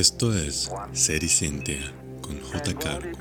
Esto 0.00 0.34
es 0.34 0.72
Ser 0.92 1.22
y 1.22 1.28
Cintia 1.28 1.92
con 2.22 2.40
J. 2.40 2.72
Cargo. 2.78 3.18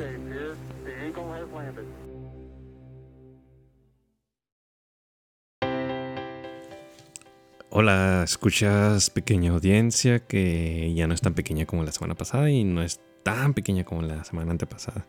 Hola, 7.70 8.21
escuchas 8.23 9.10
pequeña 9.10 9.52
audiencia 9.52 10.20
que 10.20 10.93
ya 10.96 11.05
no 11.05 11.14
es 11.14 11.20
tan 11.20 11.34
pequeña 11.34 11.65
como 11.65 11.84
la 11.84 11.92
semana 11.92 12.15
pasada 12.15 12.50
y 12.50 12.64
no 12.64 12.82
es 12.82 13.02
tan 13.23 13.54
pequeña 13.54 13.84
como 13.84 14.02
la 14.04 14.23
semana 14.23 14.52
antepasada. 14.52 15.05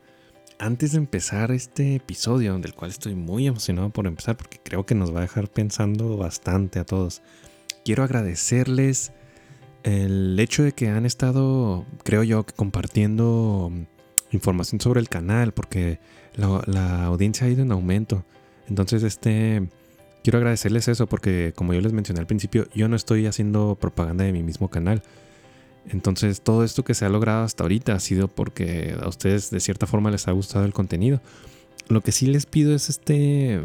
Antes 0.59 0.91
de 0.91 0.99
empezar 0.99 1.53
este 1.53 1.95
episodio, 1.95 2.59
del 2.59 2.75
cual 2.75 2.91
estoy 2.91 3.15
muy 3.15 3.47
emocionado 3.47 3.91
por 3.91 4.09
empezar 4.09 4.37
porque 4.37 4.59
creo 4.61 4.85
que 4.85 4.97
nos 4.97 5.15
va 5.15 5.21
a 5.21 5.23
dejar 5.23 5.49
pensando 5.49 6.17
bastante 6.17 6.81
a 6.81 6.85
todos, 6.85 7.23
quiero 7.85 8.03
agradecerles 8.03 9.13
el 9.83 10.39
hecho 10.39 10.63
de 10.63 10.73
que 10.73 10.89
han 10.89 11.07
estado, 11.07 11.87
creo 12.05 12.23
yo, 12.23 12.45
compartiendo 12.57 13.73
información 14.33 14.81
sobre 14.81 15.01
el 15.01 15.09
canal, 15.09 15.53
porque 15.53 15.99
la, 16.37 17.05
audiencia 17.05 17.47
ha 17.47 17.51
ido 17.51 17.63
en 17.63 17.73
aumento. 17.73 18.25
Entonces, 18.69 19.03
este, 19.03 19.69
quiero 20.23 20.39
agradecerles 20.39 20.89
eso, 20.89 21.07
porque 21.07 21.53
como 21.55 21.75
yo 21.75 21.81
les 21.81 21.93
mencioné 21.93 22.21
al 22.21 22.27
principio, 22.27 22.67
yo 22.75 22.89
no 22.89 22.97
estoy 22.97 23.27
haciendo 23.27 23.77
propaganda 23.81 24.25
de 24.25 24.33
mi 24.33 24.43
mismo 24.43 24.69
canal. 24.69 25.03
Entonces, 25.89 26.43
todo 26.43 26.63
esto 26.63 26.85
que 26.85 26.95
se 26.95 27.05
ha 27.05 27.09
logrado 27.09 27.45
hasta 27.45 27.65
ahorita 27.65 27.95
ha 27.95 28.01
sido 28.01 28.29
porque 28.29 28.95
a 29.01 29.09
ustedes 29.09 29.51
de 29.51 29.61
cierta 29.61 29.87
forma 29.87 30.11
les 30.11 30.29
ha 30.29 30.33
gustado 30.33 30.65
el 30.65 30.73
contenido. 30.73 31.21
Lo 31.89 32.03
que 32.03 32.13
sí 32.13 32.27
les 32.27 32.47
pido 32.47 32.75
es 32.75 32.89
este 32.89 33.61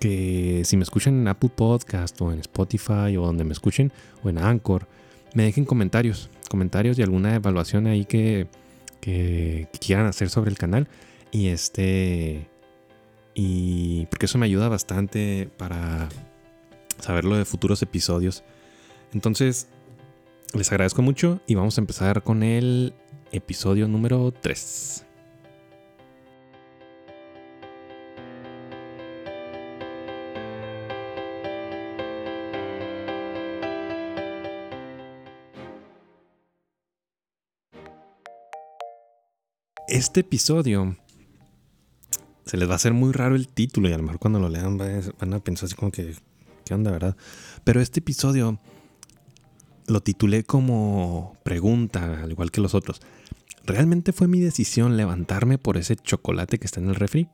que 0.00 0.62
si 0.64 0.76
me 0.76 0.82
escuchan 0.82 1.20
en 1.20 1.28
Apple 1.28 1.50
Podcast 1.54 2.20
o 2.20 2.32
en 2.32 2.40
Spotify 2.40 3.16
o 3.16 3.26
donde 3.26 3.44
me 3.44 3.52
escuchen 3.52 3.92
o 4.22 4.28
en 4.28 4.38
Anchor, 4.38 4.88
me 5.34 5.42
dejen 5.42 5.64
comentarios, 5.64 6.30
comentarios 6.48 6.98
y 6.98 7.02
alguna 7.02 7.34
evaluación 7.34 7.86
ahí 7.86 8.04
que, 8.04 8.46
quieran 9.00 10.06
hacer 10.06 10.30
sobre 10.30 10.50
el 10.50 10.56
canal. 10.56 10.88
Y 11.30 11.48
este. 11.48 12.48
Y 13.34 14.06
porque 14.06 14.26
eso 14.26 14.38
me 14.38 14.46
ayuda 14.46 14.68
bastante 14.68 15.48
para 15.58 16.08
saberlo 17.00 17.36
de 17.36 17.44
futuros 17.44 17.82
episodios. 17.82 18.44
Entonces, 19.12 19.68
les 20.54 20.70
agradezco 20.70 21.02
mucho 21.02 21.40
y 21.46 21.56
vamos 21.56 21.76
a 21.76 21.80
empezar 21.80 22.22
con 22.22 22.42
el 22.44 22.94
episodio 23.32 23.88
número 23.88 24.32
3. 24.32 25.04
Este 39.94 40.20
episodio 40.20 40.96
se 42.46 42.56
les 42.56 42.68
va 42.68 42.72
a 42.72 42.76
hacer 42.76 42.92
muy 42.92 43.12
raro 43.12 43.36
el 43.36 43.46
título 43.46 43.88
y 43.88 43.92
a 43.92 43.96
lo 43.96 44.02
mejor 44.02 44.18
cuando 44.18 44.40
lo 44.40 44.48
lean 44.48 44.76
van 44.76 45.34
a 45.34 45.38
pensar 45.38 45.66
así 45.66 45.76
como 45.76 45.92
que, 45.92 46.16
¿qué 46.64 46.74
onda, 46.74 46.90
verdad? 46.90 47.16
Pero 47.62 47.80
este 47.80 48.00
episodio 48.00 48.58
lo 49.86 50.00
titulé 50.00 50.42
como 50.42 51.36
pregunta, 51.44 52.24
al 52.24 52.32
igual 52.32 52.50
que 52.50 52.60
los 52.60 52.74
otros. 52.74 53.02
¿Realmente 53.64 54.12
fue 54.12 54.26
mi 54.26 54.40
decisión 54.40 54.96
levantarme 54.96 55.58
por 55.58 55.76
ese 55.76 55.94
chocolate 55.94 56.58
que 56.58 56.66
está 56.66 56.80
en 56.80 56.88
el 56.88 56.96
refri? 56.96 57.28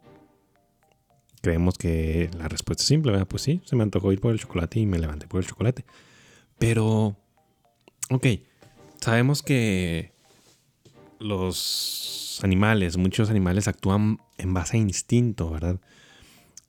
Creemos 1.40 1.78
que 1.78 2.30
la 2.36 2.46
respuesta 2.48 2.82
es 2.82 2.88
simple, 2.88 3.12
¿verdad? 3.12 3.26
Pues 3.26 3.40
sí, 3.40 3.62
se 3.64 3.74
me 3.74 3.84
antojó 3.84 4.12
ir 4.12 4.20
por 4.20 4.32
el 4.32 4.38
chocolate 4.38 4.80
y 4.80 4.84
me 4.84 4.98
levanté 4.98 5.26
por 5.26 5.40
el 5.40 5.46
chocolate. 5.48 5.86
Pero, 6.58 7.16
ok, 8.10 8.26
sabemos 9.00 9.42
que 9.42 10.12
los 11.20 12.40
animales, 12.42 12.96
muchos 12.96 13.30
animales 13.30 13.68
actúan 13.68 14.18
en 14.38 14.54
base 14.54 14.76
a 14.76 14.80
instinto, 14.80 15.50
¿verdad? 15.50 15.78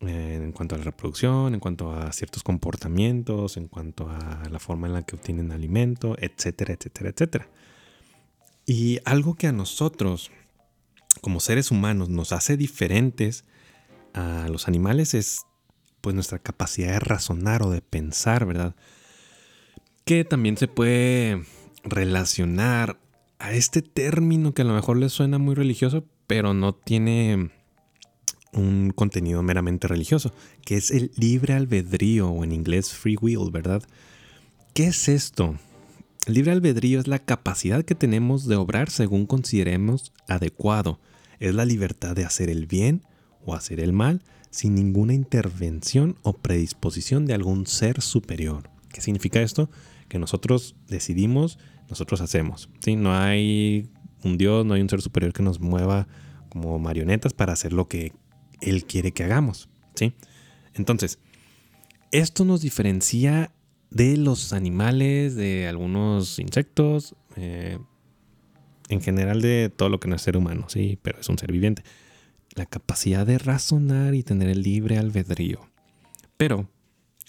En 0.01 0.51
cuanto 0.51 0.75
a 0.75 0.77
la 0.79 0.83
reproducción, 0.83 1.53
en 1.53 1.59
cuanto 1.59 1.91
a 1.91 2.11
ciertos 2.11 2.43
comportamientos, 2.43 3.55
en 3.57 3.67
cuanto 3.67 4.09
a 4.09 4.47
la 4.49 4.59
forma 4.59 4.87
en 4.87 4.93
la 4.93 5.03
que 5.03 5.15
obtienen 5.15 5.51
alimento, 5.51 6.15
etcétera, 6.19 6.73
etcétera, 6.73 7.09
etcétera. 7.11 7.49
Y 8.65 8.99
algo 9.05 9.35
que 9.35 9.47
a 9.47 9.51
nosotros, 9.51 10.31
como 11.21 11.39
seres 11.39 11.71
humanos, 11.71 12.09
nos 12.09 12.31
hace 12.31 12.57
diferentes 12.57 13.45
a 14.13 14.47
los 14.49 14.67
animales 14.67 15.13
es 15.13 15.45
pues 16.01 16.15
nuestra 16.15 16.39
capacidad 16.39 16.93
de 16.93 16.99
razonar 16.99 17.63
o 17.63 17.69
de 17.69 17.81
pensar, 17.81 18.45
¿verdad? 18.45 18.75
Que 20.03 20.25
también 20.25 20.57
se 20.57 20.67
puede 20.67 21.45
relacionar 21.83 22.97
a 23.41 23.53
este 23.53 23.81
término 23.81 24.53
que 24.53 24.61
a 24.61 24.65
lo 24.65 24.73
mejor 24.73 24.97
les 24.97 25.11
suena 25.11 25.39
muy 25.39 25.55
religioso, 25.55 26.05
pero 26.27 26.53
no 26.53 26.73
tiene 26.73 27.49
un 28.53 28.91
contenido 28.95 29.41
meramente 29.41 29.87
religioso, 29.87 30.31
que 30.63 30.77
es 30.77 30.91
el 30.91 31.11
libre 31.17 31.55
albedrío 31.55 32.29
o 32.29 32.43
en 32.43 32.51
inglés 32.51 32.93
free 32.93 33.17
will, 33.19 33.49
¿verdad? 33.51 33.81
¿Qué 34.73 34.87
es 34.87 35.09
esto? 35.09 35.57
El 36.27 36.35
libre 36.35 36.51
albedrío 36.51 36.99
es 36.99 37.07
la 37.07 37.17
capacidad 37.17 37.83
que 37.83 37.95
tenemos 37.95 38.47
de 38.47 38.57
obrar 38.57 38.91
según 38.91 39.25
consideremos 39.25 40.13
adecuado. 40.27 40.99
Es 41.39 41.55
la 41.55 41.65
libertad 41.65 42.15
de 42.15 42.25
hacer 42.25 42.49
el 42.49 42.67
bien 42.67 43.01
o 43.43 43.55
hacer 43.55 43.79
el 43.79 43.91
mal 43.91 44.21
sin 44.51 44.75
ninguna 44.75 45.15
intervención 45.15 46.15
o 46.21 46.33
predisposición 46.33 47.25
de 47.25 47.33
algún 47.33 47.65
ser 47.65 48.01
superior. 48.01 48.69
¿Qué 48.93 49.01
significa 49.01 49.41
esto? 49.41 49.69
Que 50.11 50.19
nosotros 50.19 50.75
decidimos 50.89 51.57
nosotros 51.91 52.21
hacemos. 52.21 52.69
¿sí? 52.79 52.95
No 52.95 53.13
hay 53.13 53.89
un 54.23 54.37
Dios, 54.37 54.65
no 54.65 54.73
hay 54.73 54.81
un 54.81 54.89
ser 54.89 55.01
superior 55.01 55.33
que 55.33 55.43
nos 55.43 55.59
mueva 55.59 56.07
como 56.49 56.79
marionetas 56.79 57.33
para 57.33 57.53
hacer 57.53 57.73
lo 57.73 57.87
que 57.87 58.13
Él 58.61 58.85
quiere 58.85 59.11
que 59.11 59.23
hagamos. 59.23 59.69
¿sí? 59.93 60.13
Entonces, 60.73 61.19
esto 62.11 62.45
nos 62.45 62.61
diferencia 62.61 63.51
de 63.89 64.17
los 64.17 64.53
animales, 64.53 65.35
de 65.35 65.67
algunos 65.67 66.39
insectos, 66.39 67.13
eh, 67.35 67.77
en 68.87 69.01
general 69.01 69.41
de 69.41 69.69
todo 69.69 69.89
lo 69.89 69.99
que 69.99 70.07
no 70.07 70.15
es 70.15 70.21
ser 70.21 70.37
humano, 70.37 70.65
sí, 70.69 70.97
pero 71.01 71.19
es 71.19 71.29
un 71.29 71.37
ser 71.37 71.51
viviente. 71.51 71.83
La 72.55 72.65
capacidad 72.65 73.25
de 73.25 73.37
razonar 73.37 74.15
y 74.15 74.23
tener 74.23 74.49
el 74.49 74.63
libre 74.63 74.97
albedrío. 74.97 75.59
Pero, 76.37 76.69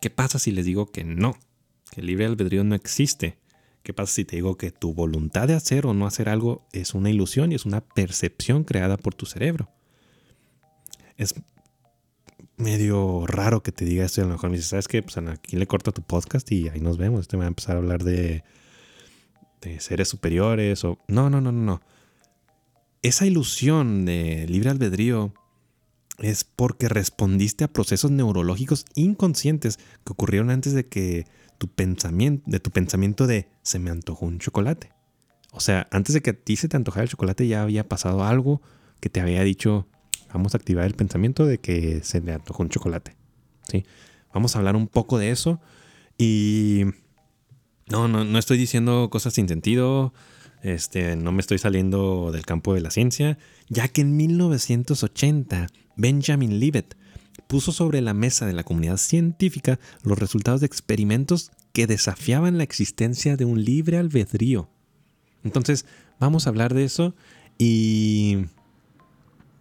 ¿qué 0.01 0.11
pasa 0.11 0.39
si 0.39 0.53
les 0.53 0.65
digo 0.65 0.87
que 0.87 1.05
no? 1.05 1.37
Que 1.93 2.01
libre 2.01 2.25
albedrío 2.25 2.65
no 2.65 2.75
existe. 2.75 3.37
¿Qué 3.83 3.93
pasa 3.93 4.15
si 4.15 4.25
te 4.25 4.37
digo 4.37 4.57
que 4.57 4.71
tu 4.71 4.95
voluntad 4.95 5.47
de 5.47 5.55
hacer 5.55 5.87
o 5.87 5.93
no 5.93 6.07
hacer 6.07 6.31
algo 6.31 6.67
es 6.73 6.95
una 6.95 7.11
ilusión 7.11 7.53
y 7.53 7.55
es 7.55 7.67
una 7.67 7.83
percepción 7.83 8.65
creada 8.65 8.97
por 8.97 9.15
tu 9.15 9.27
cerebro? 9.27 9.69
Es 11.19 11.35
medio 12.57 13.27
raro 13.27 13.63
que 13.63 13.73
te 13.73 13.85
diga 13.85 14.07
esto 14.07 14.23
y 14.23 14.25
a 14.25 14.27
lo 14.27 14.33
mejor 14.33 14.49
me 14.49 14.57
dices, 14.57 14.71
¿sabes 14.71 14.89
qué? 14.89 15.03
Pues 15.03 15.19
aquí 15.19 15.57
le 15.57 15.67
corto 15.67 15.93
tu 15.93 16.01
podcast 16.03 16.51
y 16.51 16.71
ahí 16.71 16.81
nos 16.81 16.97
vemos. 16.97 17.21
Este 17.21 17.37
me 17.37 17.43
va 17.43 17.47
a 17.47 17.49
empezar 17.49 17.77
a 17.77 17.81
hablar 17.81 18.05
de, 18.05 18.43
de 19.61 19.81
seres 19.81 20.09
superiores 20.09 20.85
o... 20.85 20.99
No, 21.09 21.29
no, 21.29 21.43
no, 21.43 21.53
no, 21.53 21.61
no. 21.61 21.83
Esa 23.03 23.27
ilusión 23.27 24.07
de 24.07 24.47
libre 24.49 24.71
albedrío 24.71 25.35
es 26.21 26.45
porque 26.45 26.89
respondiste 26.89 27.65
a 27.65 27.69
procesos 27.69 28.11
neurológicos 28.11 28.87
inconscientes 28.95 29.79
que 30.07 30.13
ocurrieron 30.13 30.49
antes 30.49 30.73
de 30.73 30.87
que 30.87 31.27
tu 31.63 31.69
pensamiento, 31.69 32.43
de 32.51 32.59
tu 32.59 32.73
pensamiento 32.73 33.29
de 33.29 33.47
se 33.63 33.79
me 33.79 33.91
antojó 33.91 34.27
un 34.27 34.41
chocolate. 34.41 34.91
O 35.53 35.61
sea, 35.61 35.87
antes 35.93 36.13
de 36.13 36.21
que 36.21 36.31
a 36.31 36.33
ti 36.33 36.57
se 36.57 36.67
te 36.67 36.77
antojara 36.77 37.05
el 37.05 37.09
chocolate 37.09 37.47
ya 37.47 37.63
había 37.63 37.89
pasado 37.89 38.25
algo 38.25 38.61
que 38.99 39.11
te 39.11 39.21
había 39.21 39.45
dicho, 39.45 39.87
vamos 40.35 40.55
a 40.55 40.57
activar 40.57 40.87
el 40.87 40.95
pensamiento 40.95 41.47
de 41.47 41.59
que 41.59 42.03
se 42.03 42.21
me 42.21 42.33
antojó 42.33 42.65
un 42.65 42.69
chocolate. 42.69 43.15
¿Sí? 43.71 43.85
Vamos 44.35 44.57
a 44.57 44.59
hablar 44.59 44.75
un 44.75 44.89
poco 44.89 45.19
de 45.19 45.31
eso 45.31 45.61
y 46.19 46.83
no, 47.87 48.09
no, 48.09 48.25
no 48.25 48.39
estoy 48.41 48.59
diciendo 48.59 49.09
cosas 49.09 49.35
sin 49.35 49.49
sentido, 49.49 50.13
este, 50.65 51.15
no 51.15 51.31
me 51.31 51.43
estoy 51.43 51.59
saliendo 51.59 52.33
del 52.33 52.45
campo 52.45 52.75
de 52.75 52.81
la 52.81 52.91
ciencia, 52.91 53.39
ya 53.69 53.87
que 53.87 54.01
en 54.01 54.17
1980 54.17 55.69
Benjamin 55.95 56.59
Libet 56.59 56.97
puso 57.53 57.71
sobre 57.71 58.01
la 58.01 58.15
mesa 58.15 58.47
de 58.47 58.55
la 58.55 58.65
comunidad 58.65 58.97
científica 58.97 59.79
los 60.05 60.19
resultados 60.19 60.63
de 60.63 60.67
experimentos 60.67 61.53
que 61.75 61.87
desafiaban 61.87 62.57
la 62.57 62.65
existencia 62.65 63.37
de 63.37 63.45
un 63.45 63.63
libre 63.63 63.99
albedrío. 63.99 64.71
Entonces, 65.45 65.85
vamos 66.19 66.47
a 66.47 66.49
hablar 66.49 66.73
de 66.73 66.85
eso 66.85 67.15
y 67.59 68.47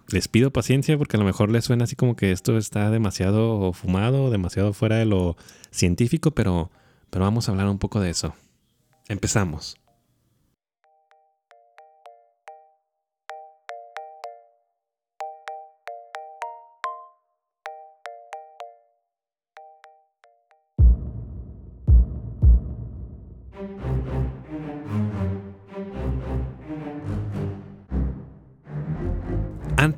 les 0.08 0.30
pido 0.30 0.54
paciencia 0.54 0.98
porque 0.98 1.18
a 1.18 1.20
lo 1.20 1.26
mejor 1.26 1.52
les 1.52 1.66
suena 1.66 1.84
así 1.84 1.98
como 1.98 2.16
que 2.16 2.32
esto 2.32 2.58
está 2.58 2.90
demasiado 2.92 3.74
fumado, 3.74 4.30
demasiado 4.30 4.72
fuera 4.72 4.96
de 4.96 5.06
lo 5.06 5.36
científico, 5.72 6.32
pero, 6.32 6.72
pero 7.10 7.26
vamos 7.26 7.50
a 7.50 7.52
hablar 7.52 7.68
un 7.68 7.78
poco 7.78 8.00
de 8.00 8.12
eso. 8.12 8.34
Empezamos. 9.10 9.81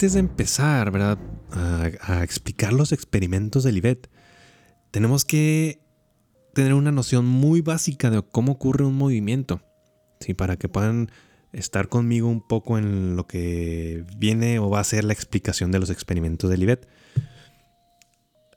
Antes 0.04 0.16
de 0.16 0.20
empezar, 0.20 0.92
¿verdad? 0.92 1.18
A, 1.52 2.24
explicar 2.26 2.74
los 2.74 2.92
experimentos 2.92 3.64
de 3.64 3.72
Libet, 3.72 4.10
tenemos 4.92 5.24
que 5.24 5.80
tener 6.54 6.74
una 6.74 6.92
noción 6.92 7.26
muy 7.26 7.62
básica 7.62 8.10
de 8.10 8.22
cómo 8.22 8.52
ocurre 8.52 8.84
un 8.84 8.96
movimiento. 8.96 9.62
¿sí? 10.20 10.34
Para 10.34 10.58
que 10.58 10.68
puedan 10.68 11.10
estar 11.54 11.88
conmigo 11.88 12.28
un 12.28 12.46
poco 12.46 12.78
en 12.78 13.16
lo 13.16 13.28
que 13.28 14.04
viene 14.18 14.60
o 14.60 14.70
va 14.70 14.82
a 14.82 14.84
ser 14.84 15.06
la 15.06 15.14
explicación 15.14 15.72
de 15.72 15.80
los 15.80 15.90
experimentos 15.90 16.50
de 16.50 16.58
Libet. 16.58 16.86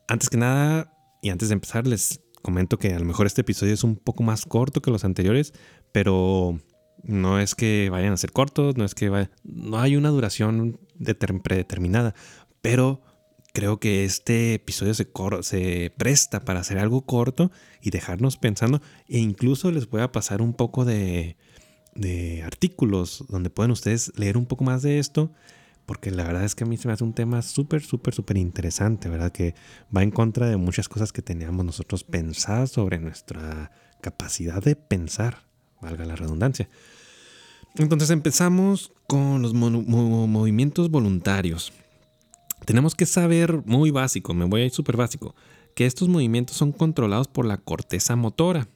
Antes 0.08 0.28
que 0.28 0.38
nada, 0.38 0.92
y 1.22 1.30
antes 1.30 1.50
de 1.50 1.52
empezar, 1.52 1.86
les 1.86 2.22
comento 2.42 2.76
que 2.76 2.92
a 2.92 2.98
lo 2.98 3.04
mejor 3.04 3.26
este 3.26 3.42
episodio 3.42 3.72
es 3.72 3.84
un 3.84 3.94
poco 3.94 4.24
más 4.24 4.46
corto 4.46 4.82
que 4.82 4.90
los 4.90 5.04
anteriores, 5.04 5.52
pero 5.92 6.58
no 7.06 7.38
es 7.40 7.54
que 7.54 7.88
vayan 7.90 8.12
a 8.12 8.16
ser 8.16 8.32
cortos, 8.32 8.76
no 8.76 8.84
es 8.84 8.94
que 8.94 9.28
no 9.44 9.78
hay 9.78 9.96
una 9.96 10.10
duración 10.10 10.78
predeterminada, 11.42 12.14
pero 12.60 13.00
creo 13.52 13.78
que 13.78 14.04
este 14.04 14.54
episodio 14.54 14.92
se, 14.92 15.08
se 15.42 15.92
presta 15.96 16.44
para 16.44 16.60
hacer 16.60 16.78
algo 16.78 17.06
corto 17.06 17.50
y 17.80 17.90
dejarnos 17.90 18.36
pensando 18.36 18.82
e 19.08 19.18
incluso 19.18 19.70
les 19.70 19.88
voy 19.88 20.02
a 20.02 20.12
pasar 20.12 20.42
un 20.42 20.52
poco 20.52 20.84
de, 20.84 21.36
de 21.94 22.42
artículos 22.42 23.24
donde 23.28 23.50
pueden 23.50 23.70
ustedes 23.70 24.12
leer 24.16 24.36
un 24.36 24.46
poco 24.46 24.64
más 24.64 24.82
de 24.82 24.98
esto 24.98 25.32
porque 25.86 26.10
la 26.10 26.24
verdad 26.24 26.44
es 26.44 26.54
que 26.56 26.64
a 26.64 26.66
mí 26.66 26.76
se 26.76 26.88
me 26.88 26.94
hace 26.94 27.04
un 27.04 27.14
tema 27.14 27.40
súper, 27.42 27.80
súper, 27.82 28.12
súper 28.12 28.36
interesante, 28.36 29.08
¿verdad? 29.08 29.30
Que 29.30 29.54
va 29.96 30.02
en 30.02 30.10
contra 30.10 30.48
de 30.48 30.56
muchas 30.56 30.88
cosas 30.88 31.12
que 31.12 31.22
teníamos 31.22 31.64
nosotros 31.64 32.02
pensadas 32.02 32.72
sobre 32.72 32.98
nuestra 32.98 33.70
capacidad 34.00 34.60
de 34.62 34.74
pensar, 34.74 35.45
valga 35.80 36.04
la 36.04 36.16
redundancia. 36.16 36.68
Entonces 37.76 38.10
empezamos 38.10 38.92
con 39.06 39.42
los 39.42 39.52
movimientos 39.54 40.90
voluntarios. 40.90 41.72
Tenemos 42.64 42.94
que 42.94 43.06
saber, 43.06 43.62
muy 43.66 43.90
básico, 43.90 44.34
me 44.34 44.46
voy 44.46 44.62
a 44.62 44.64
ir 44.64 44.70
súper 44.70 44.96
básico, 44.96 45.34
que 45.74 45.86
estos 45.86 46.08
movimientos 46.08 46.56
son 46.56 46.72
controlados 46.72 47.28
por 47.28 47.44
la 47.44 47.58
corteza 47.58 48.16
motora, 48.16 48.68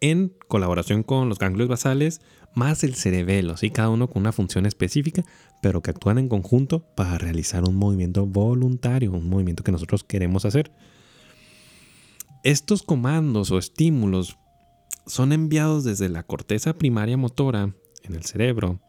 en 0.00 0.32
colaboración 0.48 1.02
con 1.02 1.28
los 1.28 1.38
ganglios 1.38 1.68
basales 1.68 2.20
más 2.54 2.82
el 2.82 2.94
cerebelo, 2.94 3.56
¿sí? 3.56 3.70
cada 3.70 3.90
uno 3.90 4.08
con 4.08 4.22
una 4.22 4.32
función 4.32 4.66
específica, 4.66 5.24
pero 5.62 5.82
que 5.82 5.90
actúan 5.90 6.18
en 6.18 6.28
conjunto 6.28 6.80
para 6.96 7.18
realizar 7.18 7.64
un 7.64 7.76
movimiento 7.76 8.26
voluntario, 8.26 9.12
un 9.12 9.28
movimiento 9.28 9.62
que 9.62 9.72
nosotros 9.72 10.02
queremos 10.02 10.44
hacer. 10.44 10.72
Estos 12.42 12.82
comandos 12.82 13.50
o 13.50 13.58
estímulos 13.58 14.38
son 15.06 15.32
enviados 15.32 15.84
desde 15.84 16.08
la 16.08 16.22
corteza 16.22 16.74
primaria 16.74 17.16
motora 17.16 17.74
en 18.02 18.14
el 18.14 18.24
cerebro 18.24 18.80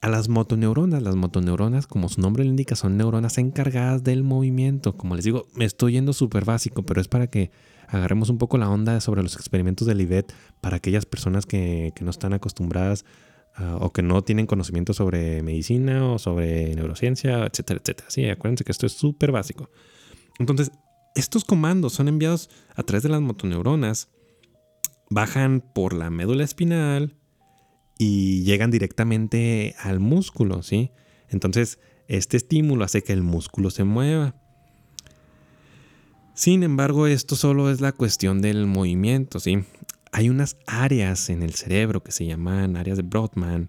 a 0.00 0.08
las 0.08 0.28
motoneuronas. 0.28 1.02
Las 1.02 1.16
motoneuronas, 1.16 1.86
como 1.86 2.08
su 2.08 2.20
nombre 2.20 2.44
le 2.44 2.50
indica, 2.50 2.76
son 2.76 2.96
neuronas 2.96 3.38
encargadas 3.38 4.02
del 4.02 4.22
movimiento. 4.22 4.96
Como 4.96 5.14
les 5.14 5.24
digo, 5.24 5.46
me 5.54 5.64
estoy 5.64 5.92
yendo 5.92 6.12
súper 6.12 6.44
básico, 6.44 6.82
pero 6.82 7.00
es 7.00 7.08
para 7.08 7.26
que 7.28 7.50
agarremos 7.88 8.30
un 8.30 8.38
poco 8.38 8.56
la 8.56 8.70
onda 8.70 9.00
sobre 9.00 9.22
los 9.22 9.34
experimentos 9.34 9.86
de 9.86 9.94
Livet 9.94 10.32
para 10.60 10.76
aquellas 10.76 11.06
personas 11.06 11.44
que, 11.46 11.92
no 12.00 12.10
están 12.10 12.32
acostumbradas 12.32 13.04
ah, 13.56 13.78
o 13.80 13.92
que 13.92 14.02
no 14.02 14.22
tienen 14.22 14.46
conocimiento 14.46 14.94
sobre 14.94 15.42
medicina 15.42 16.12
o 16.12 16.18
sobre 16.18 16.74
neurociencia, 16.74 17.46
etcétera, 17.46 17.80
etcétera. 17.82 18.10
Sí, 18.10 18.28
acuérdense 18.28 18.64
que 18.64 18.72
esto 18.72 18.86
es 18.86 18.92
súper 18.92 19.32
básico. 19.32 19.70
Entonces, 20.38 20.70
estos 21.14 21.44
comandos 21.44 21.92
son 21.92 22.08
enviados 22.08 22.48
a 22.76 22.82
través 22.84 23.02
de 23.02 23.08
las 23.08 23.20
motoneuronas, 23.20 24.08
bajan 25.10 25.60
por 25.60 25.92
la 25.92 26.08
médula 26.08 26.44
espinal 26.44 27.16
y 27.98 28.44
llegan 28.44 28.70
directamente 28.70 29.74
al 29.82 30.00
músculo, 30.00 30.62
¿sí? 30.62 30.92
Entonces, 31.28 31.78
este 32.08 32.36
estímulo 32.36 32.84
hace 32.84 33.02
que 33.02 33.12
el 33.12 33.22
músculo 33.22 33.70
se 33.70 33.84
mueva. 33.84 34.34
Sin 36.34 36.62
embargo, 36.62 37.06
esto 37.06 37.36
solo 37.36 37.70
es 37.70 37.80
la 37.80 37.92
cuestión 37.92 38.40
del 38.40 38.66
movimiento, 38.66 39.40
¿sí? 39.40 39.64
Hay 40.12 40.30
unas 40.30 40.56
áreas 40.66 41.28
en 41.28 41.42
el 41.42 41.54
cerebro 41.54 42.02
que 42.02 42.12
se 42.12 42.24
llaman 42.24 42.76
áreas 42.76 42.96
de 42.96 43.02
Brodmann, 43.02 43.68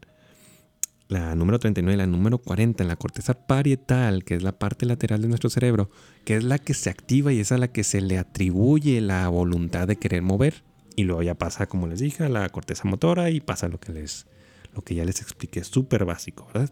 la 1.07 1.35
número 1.35 1.59
39 1.59 1.95
y 1.95 1.97
la 1.97 2.07
número 2.07 2.37
40 2.37 2.83
en 2.83 2.87
la 2.87 2.95
corteza 2.95 3.33
parietal, 3.33 4.23
que 4.23 4.35
es 4.35 4.43
la 4.43 4.57
parte 4.57 4.85
lateral 4.85 5.21
de 5.21 5.27
nuestro 5.27 5.49
cerebro, 5.49 5.89
que 6.23 6.37
es 6.37 6.43
la 6.43 6.57
que 6.57 6.73
se 6.73 6.89
activa 6.89 7.33
y 7.33 7.41
es 7.41 7.51
a 7.51 7.57
la 7.57 7.67
que 7.67 7.83
se 7.83 7.99
le 7.99 8.17
atribuye 8.17 9.01
la 9.01 9.27
voluntad 9.27 9.87
de 9.87 9.97
querer 9.97 10.21
mover. 10.21 10.63
Y 10.95 11.03
luego 11.03 11.21
ya 11.21 11.35
pasa, 11.35 11.67
como 11.67 11.87
les 11.87 11.99
dije, 11.99 12.23
a 12.23 12.29
la 12.29 12.49
corteza 12.49 12.87
motora 12.87 13.29
y 13.29 13.39
pasa 13.39 13.67
lo 13.67 13.79
que, 13.79 13.91
les, 13.91 14.27
lo 14.73 14.81
que 14.81 14.95
ya 14.95 15.05
les 15.05 15.21
expliqué, 15.21 15.63
súper 15.63 16.05
básico, 16.05 16.47
¿verdad? 16.53 16.71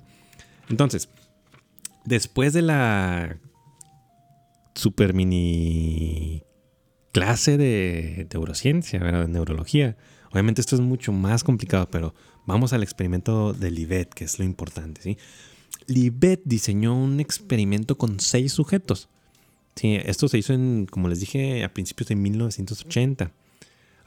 Entonces, 0.69 1.09
después 2.05 2.53
de 2.53 2.61
la 2.61 3.37
super 4.75 5.13
mini 5.13 6.43
clase 7.11 7.57
de 7.57 8.27
neurociencia, 8.33 8.99
de 8.99 9.27
neurología. 9.27 9.97
Obviamente 10.31 10.61
esto 10.61 10.75
es 10.75 10.81
mucho 10.81 11.11
más 11.11 11.43
complicado, 11.43 11.89
pero 11.89 12.13
vamos 12.45 12.73
al 12.73 12.83
experimento 12.83 13.53
de 13.53 13.71
Libet, 13.71 14.13
que 14.13 14.25
es 14.25 14.39
lo 14.39 14.45
importante. 14.45 15.01
¿sí? 15.01 15.17
Libet 15.87 16.41
diseñó 16.45 16.95
un 16.95 17.19
experimento 17.19 17.97
con 17.97 18.19
seis 18.19 18.53
sujetos. 18.53 19.09
Sí, 19.75 19.97
esto 20.03 20.27
se 20.27 20.37
hizo 20.37 20.53
en, 20.53 20.85
como 20.85 21.07
les 21.07 21.19
dije, 21.19 21.63
a 21.63 21.73
principios 21.73 22.09
de 22.09 22.15
1980. 22.15 23.31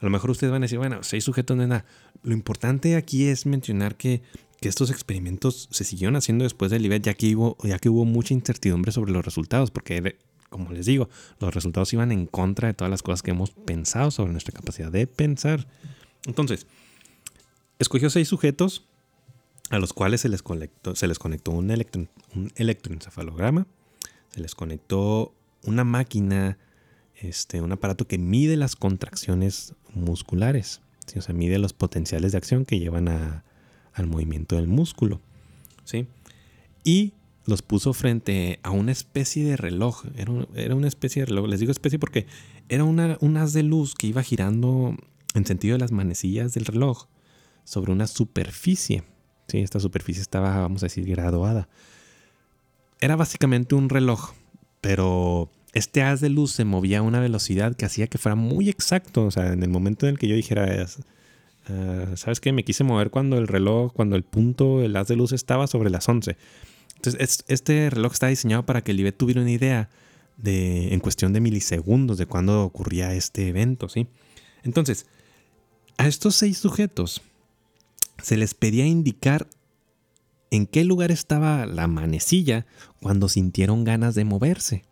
A 0.03 0.05
lo 0.05 0.09
mejor 0.09 0.31
ustedes 0.31 0.51
van 0.51 0.61
a 0.61 0.65
decir, 0.65 0.79
bueno, 0.79 1.01
seis 1.01 1.23
sujetos 1.23 1.55
no 1.55 1.63
es 1.63 1.69
nada. 1.69 1.85
Lo 2.23 2.33
importante 2.33 2.97
aquí 2.97 3.27
es 3.27 3.45
mencionar 3.45 3.95
que, 3.95 4.21
estos 4.59 4.91
experimentos 4.91 5.67
se 5.71 5.83
siguieron 5.83 6.15
haciendo 6.15 6.43
después 6.43 6.71
de 6.71 6.79
Libet, 6.79 7.03
ya 7.03 7.13
que, 7.13 7.35
hubo, 7.35 8.05
mucha 8.05 8.33
incertidumbre 8.33 8.91
sobre 8.91 9.13
los 9.13 9.23
resultados, 9.23 9.71
porque 9.71 10.17
como 10.49 10.71
les 10.71 10.85
digo, 10.85 11.09
los 11.39 11.53
resultados 11.53 11.91
iban 11.93 12.11
en 12.11 12.27
contra 12.27 12.67
de 12.69 12.73
todas 12.73 12.91
las 12.91 13.01
cosas 13.01 13.21
que 13.21 13.31
hemos 13.31 13.51
pensado 13.51 14.11
sobre 14.11 14.31
nuestra 14.31 14.53
capacidad 14.53 14.91
de 14.91 15.07
pensar. 15.07 15.67
Entonces, 16.25 16.67
escogió 17.79 18.09
seis 18.09 18.27
sujetos 18.27 18.85
a 19.69 19.79
los 19.79 19.93
cuales 19.93 20.21
se 20.21 20.29
les 20.29 20.43
conectó, 20.43 20.95
se 20.95 21.07
les 21.07 21.19
conectó 21.19 21.51
un, 21.51 21.69
un 22.35 22.51
electroencefalograma, 22.55 23.67
se 24.31 24.41
les 24.41 24.55
conectó 24.55 25.33
una 25.63 25.83
máquina, 25.83 26.57
este, 27.15 27.61
un 27.61 27.71
aparato 27.71 28.07
que 28.07 28.17
mide 28.17 28.55
las 28.55 28.77
contracciones 28.77 29.75
musculares, 29.95 30.81
o 31.15 31.21
sea, 31.21 31.35
mide 31.35 31.59
los 31.59 31.73
potenciales 31.73 32.31
de 32.31 32.37
acción 32.37 32.65
que 32.65 32.79
llevan 32.79 33.07
al 33.07 34.07
movimiento 34.07 34.55
del 34.55 34.67
músculo. 34.67 35.21
¿sí? 35.83 36.07
Y 36.83 37.13
los 37.45 37.61
puso 37.61 37.93
frente 37.93 38.59
a 38.63 38.71
una 38.71 38.91
especie 38.91 39.43
de 39.43 39.57
reloj. 39.57 40.05
Era, 40.15 40.75
una 40.75 40.87
especie 40.87 41.21
de 41.21 41.25
reloj. 41.27 41.47
Les 41.47 41.59
digo 41.59 41.71
especie 41.71 41.99
porque 41.99 42.25
era 42.69 42.83
una, 42.83 43.17
un 43.21 43.37
haz 43.37 43.53
de 43.53 43.63
luz 43.63 43.95
que 43.95 44.07
iba 44.07 44.23
girando 44.23 44.95
en 45.33 45.45
sentido 45.45 45.73
de 45.73 45.79
las 45.79 45.91
manecillas 45.91 46.53
del 46.53 46.65
reloj 46.65 47.05
sobre 47.63 47.91
una 47.91 48.07
superficie. 48.07 49.03
Sí, 49.47 49.59
esta 49.59 49.79
superficie 49.79 50.21
estaba, 50.21 50.61
vamos 50.61 50.83
a 50.83 50.85
decir, 50.85 51.05
graduada. 51.05 51.67
Era 53.01 53.17
básicamente 53.17 53.75
un 53.75 53.89
reloj, 53.89 54.31
pero 54.79 55.51
este 55.73 56.03
haz 56.03 56.21
de 56.21 56.29
luz 56.29 56.51
se 56.51 56.65
movía 56.65 56.99
a 56.99 57.01
una 57.01 57.19
velocidad 57.19 57.75
que 57.75 57.85
hacía 57.85 58.07
que 58.07 58.17
fuera 58.17 58.35
muy 58.35 58.69
exacto. 58.69 59.25
O 59.25 59.31
sea, 59.31 59.51
en 59.53 59.63
el 59.63 59.69
momento 59.69 60.07
en 60.07 60.13
el 60.13 60.19
que 60.19 60.27
yo 60.27 60.35
dijera, 60.35 60.87
ah, 61.67 62.05
¿sabes 62.15 62.39
qué? 62.39 62.51
Me 62.51 62.63
quise 62.63 62.83
mover 62.83 63.09
cuando 63.09 63.37
el 63.37 63.47
reloj, 63.47 63.91
cuando 63.93 64.15
el 64.15 64.23
punto, 64.23 64.81
el 64.81 64.95
haz 64.95 65.07
de 65.07 65.15
luz 65.15 65.31
estaba 65.31 65.67
sobre 65.67 65.89
las 65.89 66.07
11 66.07 66.37
entonces, 67.03 67.43
este 67.49 67.89
reloj 67.89 68.13
está 68.13 68.27
diseñado 68.27 68.65
para 68.65 68.81
que 68.81 68.91
el 68.91 68.99
IBET 69.01 69.17
tuviera 69.17 69.41
una 69.41 69.51
idea 69.51 69.89
de, 70.37 70.93
en 70.93 71.01
cuestión 71.01 71.33
de 71.33 71.41
milisegundos 71.41 72.17
de 72.17 72.27
cuándo 72.27 72.63
ocurría 72.63 73.13
este 73.13 73.49
evento, 73.49 73.89
¿sí? 73.89 74.07
Entonces, 74.63 75.05
a 75.97 76.07
estos 76.07 76.35
seis 76.35 76.59
sujetos 76.59 77.21
se 78.21 78.37
les 78.37 78.53
pedía 78.53 78.85
indicar 78.85 79.49
en 80.49 80.65
qué 80.65 80.85
lugar 80.85 81.11
estaba 81.11 81.65
la 81.65 81.87
manecilla 81.87 82.65
cuando 83.01 83.27
sintieron 83.27 83.83
ganas 83.83 84.15
de 84.15 84.23
moverse. 84.23 84.85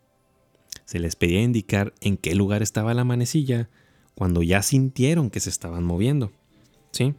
Se 0.84 0.98
les 0.98 1.16
pedía 1.16 1.42
indicar 1.42 1.94
en 2.00 2.16
qué 2.16 2.34
lugar 2.34 2.62
estaba 2.62 2.94
la 2.94 3.04
manecilla 3.04 3.68
cuando 4.14 4.42
ya 4.42 4.62
sintieron 4.62 5.30
que 5.30 5.40
se 5.40 5.50
estaban 5.50 5.84
moviendo. 5.84 6.32
¿Sí? 6.92 7.14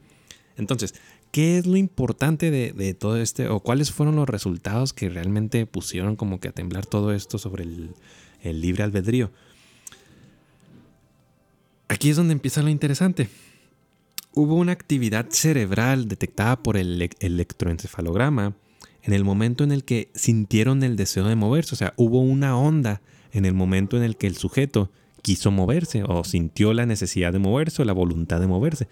Entonces, 0.58 0.94
¿Qué 1.34 1.58
es 1.58 1.66
lo 1.66 1.78
importante 1.78 2.52
de, 2.52 2.94
todo 2.94 3.18
este 3.18 3.48
o 3.48 3.60
cuáles 3.60 3.92
fueron 3.92 4.18
los 4.18 4.30
resultados 4.30 4.94
que 4.94 5.10
realmente 5.10 5.66
pusieron 5.66 6.16
como 6.16 6.40
que 6.40 6.50
a 6.50 6.52
temblar 6.52 6.86
todo 6.86 7.12
esto 7.12 7.40
sobre 7.40 7.64
el, 7.64 8.62
libre 8.62 8.84
albedrío? 8.84 9.32
Aquí 11.88 12.12
es 12.12 12.18
donde 12.18 12.34
empieza 12.34 12.62
lo 12.62 12.70
interesante. 12.70 13.30
Hubo 14.36 14.54
una 14.54 14.74
actividad 14.74 15.26
cerebral 15.32 16.08
detectada 16.08 16.62
por 16.62 16.78
el 16.78 17.10
electroencefalograma 17.20 18.54
en 19.02 19.14
el 19.14 19.24
momento 19.24 19.64
en 19.64 19.72
el 19.72 19.84
que 19.86 20.12
sintieron 20.14 20.84
el 20.84 20.96
deseo 20.96 21.28
de 21.28 21.36
moverse. 21.36 21.74
O 21.74 21.78
sea, 21.80 21.96
hubo 21.98 22.22
una 22.22 22.56
onda 22.56 23.02
en 23.34 23.46
el 23.46 23.54
momento 23.54 23.98
en 23.98 24.04
el 24.04 24.16
que 24.16 24.28
el 24.28 24.38
sujeto 24.38 24.90
quiso 25.22 25.52
moverse 25.52 26.04
o 26.04 26.24
sintió 26.24 26.74
la 26.74 26.86
necesidad 26.86 27.34
de 27.34 27.40
moverse 27.40 27.82
o 27.82 27.86
la 27.86 27.94
voluntad 27.94 28.40
de 28.40 28.48
moverse. 28.48 28.88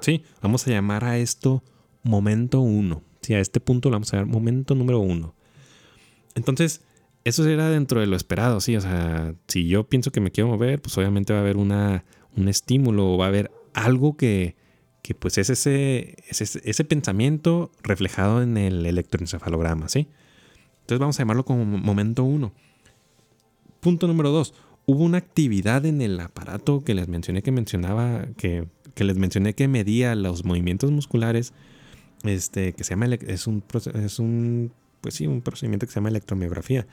Sí, 0.00 0.22
vamos 0.40 0.66
a 0.66 0.70
llamar 0.70 1.04
a 1.04 1.18
esto 1.18 1.62
momento 2.02 2.60
1. 2.60 3.02
Sí, 3.20 3.34
a 3.34 3.40
este 3.40 3.60
punto 3.60 3.88
lo 3.88 3.94
vamos 3.94 4.12
a 4.12 4.18
ver 4.18 4.26
momento 4.26 4.74
número 4.74 5.00
1. 5.00 5.34
Entonces, 6.34 6.82
eso 7.24 7.48
era 7.48 7.70
dentro 7.70 8.00
de 8.00 8.06
lo 8.06 8.16
esperado, 8.16 8.60
sí. 8.60 8.76
O 8.76 8.80
sea, 8.80 9.34
si 9.48 9.66
yo 9.66 9.88
pienso 9.88 10.12
que 10.12 10.20
me 10.20 10.30
quiero 10.30 10.48
mover, 10.48 10.80
pues 10.80 10.96
obviamente 10.98 11.32
va 11.32 11.40
a 11.40 11.42
haber 11.42 11.56
una, 11.56 12.04
un 12.36 12.48
estímulo 12.48 13.14
o 13.14 13.18
va 13.18 13.26
a 13.26 13.28
haber 13.28 13.50
algo 13.72 14.16
que, 14.16 14.56
que 15.02 15.14
pues 15.14 15.38
es 15.38 15.50
ese, 15.50 16.16
ese, 16.28 16.60
ese, 16.64 16.84
pensamiento 16.84 17.72
reflejado 17.82 18.42
en 18.42 18.56
el 18.56 18.84
electroencefalograma, 18.86 19.88
¿sí? 19.88 20.08
Entonces 20.80 20.98
vamos 20.98 21.18
a 21.18 21.22
llamarlo 21.22 21.44
como 21.44 21.64
momento 21.64 22.24
uno. 22.24 22.52
Punto 23.84 24.06
número 24.06 24.30
dos. 24.30 24.54
Hubo 24.86 25.04
una 25.04 25.18
actividad 25.18 25.84
en 25.84 26.00
el 26.00 26.18
aparato 26.18 26.82
que 26.84 26.94
les 26.94 27.06
mencioné 27.06 27.42
que 27.42 27.52
mencionaba, 27.52 28.28
que, 28.38 28.66
que 28.94 29.04
les 29.04 29.18
mencioné 29.18 29.54
que 29.54 29.68
medía 29.68 30.14
los 30.14 30.46
movimientos 30.46 30.90
musculares, 30.90 31.52
este, 32.22 32.72
que 32.72 32.82
se 32.82 32.94
llama, 32.94 33.14
es 33.14 33.46
un, 33.46 33.62
es 33.92 34.18
un, 34.18 34.72
pues 35.02 35.16
sí, 35.16 35.26
un 35.26 35.42
procedimiento 35.42 35.84
que 35.86 35.92
se 35.92 35.96
llama 35.96 36.08
electromiografía. 36.08 36.86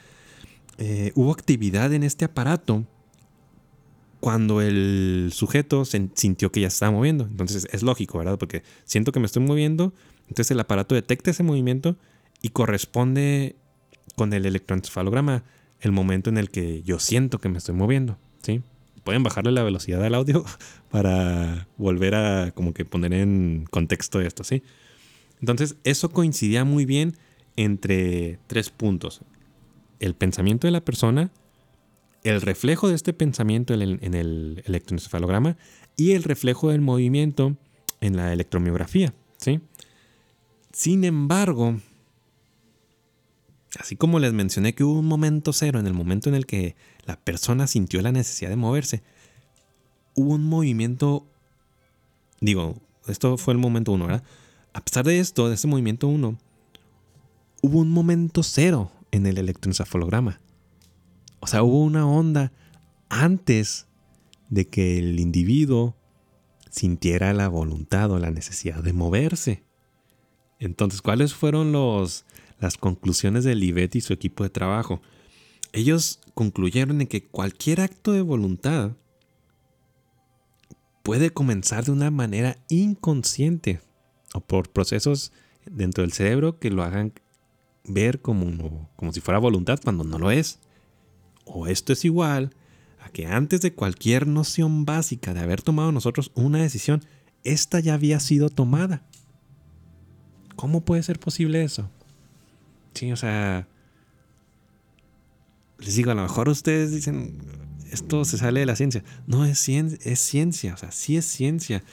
Eh, 0.79 1.13
hubo 1.15 1.31
actividad 1.31 1.93
en 1.93 2.03
este 2.03 2.25
aparato 2.25 2.83
cuando 4.19 4.59
el 4.59 5.29
sujeto 5.33 5.85
sintió 5.85 6.51
que 6.51 6.59
ya 6.59 6.69
se 6.69 6.75
estaba 6.75 6.91
moviendo. 6.91 7.23
Entonces 7.23 7.69
es 7.71 7.83
lógico, 7.83 8.17
¿verdad? 8.17 8.37
Porque 8.37 8.63
siento 8.83 9.13
que 9.13 9.21
me 9.21 9.27
estoy 9.27 9.43
moviendo, 9.43 9.93
entonces 10.23 10.51
el 10.51 10.59
aparato 10.59 10.93
detecta 10.93 11.31
ese 11.31 11.43
movimiento 11.43 11.95
y 12.41 12.49
corresponde 12.49 13.55
con 14.17 14.33
el 14.33 14.45
electroencefalograma 14.45 15.45
el 15.81 15.91
momento 15.91 16.29
en 16.29 16.37
el 16.37 16.49
que 16.49 16.83
yo 16.83 16.99
siento 16.99 17.39
que 17.39 17.49
me 17.49 17.57
estoy 17.57 17.75
moviendo, 17.75 18.17
¿sí? 18.41 18.61
Pueden 19.03 19.23
bajarle 19.23 19.51
la 19.51 19.63
velocidad 19.63 20.03
al 20.03 20.15
audio 20.15 20.45
para 20.91 21.67
volver 21.77 22.15
a 22.15 22.51
como 22.51 22.73
que 22.73 22.85
poner 22.85 23.13
en 23.13 23.65
contexto 23.69 24.21
esto, 24.21 24.43
¿sí? 24.43 24.63
Entonces 25.39 25.75
eso 25.83 26.09
coincidía 26.09 26.63
muy 26.63 26.85
bien 26.85 27.17
entre 27.55 28.39
tres 28.47 28.69
puntos. 28.69 29.21
El 29.99 30.13
pensamiento 30.13 30.67
de 30.67 30.71
la 30.71 30.85
persona, 30.85 31.31
el 32.23 32.41
reflejo 32.41 32.87
de 32.87 32.95
este 32.95 33.13
pensamiento 33.13 33.73
en 33.73 33.81
el, 33.81 33.99
en 34.01 34.13
el 34.13 34.63
electroencefalograma 34.65 35.57
y 35.97 36.11
el 36.11 36.23
reflejo 36.23 36.69
del 36.69 36.81
movimiento 36.81 37.57
en 38.01 38.17
la 38.17 38.31
electromiografía, 38.33 39.13
¿sí? 39.37 39.61
Sin 40.71 41.03
embargo, 41.03 41.79
así 43.79 43.95
como 43.95 44.19
les 44.19 44.33
mencioné 44.33 44.73
que 44.73 44.83
hubo 44.83 44.99
un 44.99 45.07
momento 45.07 45.53
cero 45.53 45.79
en 45.79 45.87
el 45.87 45.93
momento 45.93 46.29
en 46.29 46.35
el 46.35 46.45
que 46.45 46.75
la 47.05 47.17
persona 47.17 47.67
sintió 47.67 48.01
la 48.01 48.11
necesidad 48.11 48.49
de 48.49 48.55
moverse, 48.55 49.03
hubo 50.15 50.33
un 50.33 50.43
movimiento, 50.43 51.25
digo, 52.39 52.75
esto 53.07 53.37
fue 53.37 53.53
el 53.53 53.59
momento 53.59 53.91
uno, 53.93 54.07
¿verdad? 54.07 54.23
A 54.73 54.83
pesar 54.83 55.05
de 55.05 55.19
esto, 55.19 55.49
de 55.49 55.55
ese 55.55 55.67
movimiento 55.67 56.07
uno, 56.07 56.37
hubo 57.61 57.79
un 57.79 57.91
momento 57.91 58.43
cero 58.43 58.91
en 59.11 59.25
el 59.25 59.37
electroencefalograma. 59.37 60.39
O 61.39 61.47
sea, 61.47 61.63
hubo 61.63 61.83
una 61.83 62.07
onda 62.07 62.51
antes 63.09 63.87
de 64.49 64.67
que 64.67 64.99
el 64.99 65.19
individuo 65.19 65.95
sintiera 66.69 67.33
la 67.33 67.47
voluntad 67.47 68.11
o 68.11 68.19
la 68.19 68.31
necesidad 68.31 68.83
de 68.83 68.93
moverse. 68.93 69.63
Entonces, 70.59 71.01
¿cuáles 71.01 71.33
fueron 71.33 71.71
los, 71.71 72.25
las 72.61 72.77
conclusiones 72.77 73.43
de 73.43 73.55
Livet 73.55 73.95
y 73.95 74.01
su 74.01 74.13
equipo 74.13 74.43
de 74.43 74.49
trabajo? 74.49 75.01
Ellos 75.73 76.19
concluyeron 76.33 77.01
en 77.01 77.07
que 77.07 77.25
cualquier 77.25 77.81
acto 77.81 78.13
de 78.13 78.21
voluntad 78.21 78.91
puede 81.03 81.31
comenzar 81.31 81.85
de 81.85 81.91
una 81.91 82.11
manera 82.11 82.57
inconsciente 82.69 83.81
o 84.33 84.41
por 84.41 84.69
procesos 84.69 85.31
dentro 85.65 86.03
del 86.03 86.13
cerebro 86.13 86.59
que 86.59 86.69
lo 86.69 86.83
hagan 86.83 87.13
ver 87.83 88.21
como, 88.21 88.89
como 88.95 89.11
si 89.11 89.21
fuera 89.21 89.39
voluntad 89.39 89.79
cuando 89.83 90.03
no 90.03 90.19
lo 90.19 90.31
es. 90.31 90.59
O 91.45 91.67
esto 91.67 91.93
es 91.93 92.05
igual 92.05 92.55
a 92.99 93.09
que 93.09 93.25
antes 93.25 93.61
de 93.61 93.73
cualquier 93.73 94.27
noción 94.27 94.85
básica 94.85 95.33
de 95.33 95.39
haber 95.39 95.61
tomado 95.61 95.91
nosotros 95.91 96.31
una 96.35 96.59
decisión, 96.59 97.03
esta 97.43 97.79
ya 97.79 97.95
había 97.95 98.19
sido 98.19 98.49
tomada. 98.49 99.03
¿Cómo 100.55 100.81
puede 100.81 101.01
ser 101.01 101.19
posible 101.19 101.63
eso? 101.63 101.89
Sí, 102.93 103.11
o 103.11 103.15
sea, 103.15 103.67
les 105.79 105.95
digo, 105.95 106.11
a 106.11 106.15
lo 106.15 106.21
mejor 106.23 106.49
ustedes 106.49 106.91
dicen, 106.91 107.39
esto 107.91 108.23
se 108.25 108.37
sale 108.37 108.61
de 108.61 108.65
la 108.65 108.75
ciencia. 108.75 109.03
No, 109.27 109.45
es, 109.45 109.67
es 109.67 110.19
ciencia, 110.19 110.73
o 110.73 110.77
sea, 110.77 110.91
sí 110.91 111.17
es 111.17 111.25
ciencia. 111.25 111.83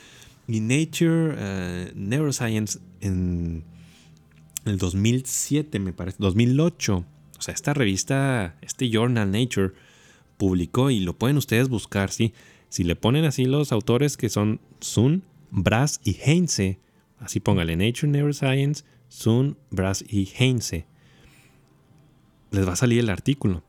Y 0.46 0.60
Nature 0.60 1.34
uh, 1.34 1.92
Neuroscience 1.94 2.78
en 3.00 3.64
el 4.64 4.78
2007, 4.78 5.78
me 5.78 5.92
parece, 5.92 6.16
2008, 6.20 6.96
o 6.96 7.42
sea, 7.42 7.54
esta 7.54 7.74
revista, 7.74 8.56
este 8.62 8.90
journal 8.90 9.30
Nature, 9.30 9.72
publicó 10.36 10.90
y 10.90 11.00
lo 11.00 11.18
pueden 11.18 11.36
ustedes 11.36 11.68
buscar, 11.68 12.10
¿sí? 12.10 12.32
Si 12.68 12.84
le 12.84 12.96
ponen 12.96 13.24
así 13.24 13.44
los 13.44 13.72
autores 13.72 14.16
que 14.16 14.28
son 14.28 14.60
Sun, 14.80 15.22
Brass 15.50 16.00
y 16.04 16.16
Heinze, 16.24 16.78
así 17.18 17.40
póngale 17.40 17.76
Nature 17.76 18.08
Neuroscience, 18.08 18.84
Sun, 19.08 19.56
Brass 19.70 20.04
y 20.06 20.30
Heinze, 20.38 20.86
les 22.50 22.66
va 22.66 22.72
a 22.72 22.76
salir 22.76 23.00
el 23.00 23.10
artículo. 23.10 23.62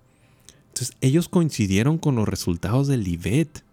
Entonces, 0.67 0.96
ellos 1.01 1.27
coincidieron 1.27 1.98
con 1.98 2.15
los 2.15 2.27
resultados 2.27 2.88
del 2.88 3.08
IVET 3.08 3.63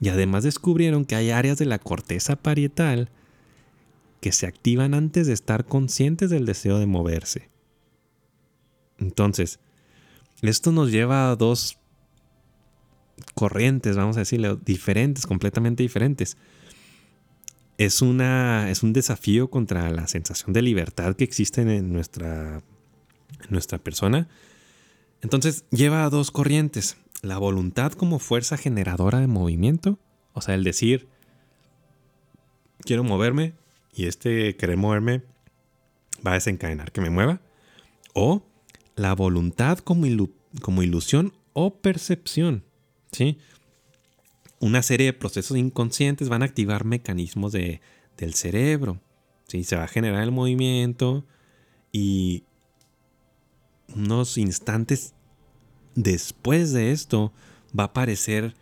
y 0.00 0.08
además 0.10 0.44
descubrieron 0.44 1.04
que 1.04 1.16
hay 1.16 1.30
áreas 1.30 1.58
de 1.58 1.66
la 1.66 1.78
corteza 1.78 2.36
parietal 2.36 3.08
que 4.20 4.32
se 4.32 4.46
activan 4.46 4.94
antes 4.94 5.26
de 5.26 5.32
estar 5.32 5.64
conscientes 5.64 6.30
del 6.30 6.46
deseo 6.46 6.78
de 6.78 6.86
moverse. 6.86 7.48
Entonces, 8.98 9.58
esto 10.42 10.72
nos 10.72 10.90
lleva 10.90 11.30
a 11.30 11.36
dos 11.36 11.78
corrientes, 13.34 13.96
vamos 13.96 14.16
a 14.16 14.20
decirle, 14.20 14.56
diferentes, 14.64 15.26
completamente 15.26 15.82
diferentes. 15.82 16.36
Es, 17.78 18.02
una, 18.02 18.70
es 18.70 18.82
un 18.82 18.92
desafío 18.92 19.50
contra 19.50 19.90
la 19.90 20.06
sensación 20.08 20.52
de 20.52 20.62
libertad 20.62 21.14
que 21.14 21.24
existe 21.24 21.60
en 21.60 21.92
nuestra, 21.92 22.62
nuestra 23.48 23.78
persona. 23.78 24.28
Entonces, 25.22 25.64
lleva 25.70 26.04
a 26.04 26.10
dos 26.10 26.30
corrientes. 26.30 26.96
La 27.22 27.38
voluntad 27.38 27.92
como 27.92 28.18
fuerza 28.18 28.56
generadora 28.56 29.20
de 29.20 29.26
movimiento, 29.26 29.98
o 30.32 30.40
sea, 30.40 30.54
el 30.54 30.64
decir, 30.64 31.08
quiero 32.80 33.04
moverme 33.04 33.54
y 33.94 34.06
este 34.06 34.56
querer 34.56 34.76
moverme 34.76 35.22
va 36.24 36.32
a 36.32 36.34
desencadenar 36.34 36.92
que 36.92 37.00
me 37.00 37.10
mueva. 37.10 37.40
O 38.14 38.42
la 38.94 39.14
voluntad 39.14 39.78
como, 39.78 40.06
como 40.62 40.82
ilusión 40.82 41.32
o 41.52 41.74
percepción. 41.74 42.64
¿sí? 43.12 43.38
Una 44.60 44.82
serie 44.82 45.06
de 45.06 45.12
procesos 45.12 45.56
inconscientes 45.56 46.28
van 46.28 46.42
a 46.42 46.46
activar 46.46 46.84
mecanismos 46.84 47.52
de, 47.52 47.80
del 48.16 48.34
cerebro. 48.34 49.00
¿sí? 49.46 49.64
Se 49.64 49.76
va 49.76 49.84
a 49.84 49.88
generar 49.88 50.22
el 50.22 50.32
movimiento 50.32 51.26
y 51.92 52.44
unos 53.94 54.38
instantes 54.38 55.14
después 55.94 56.72
de 56.72 56.92
esto 56.92 57.32
va 57.78 57.84
a 57.84 57.86
aparecer 57.86 58.54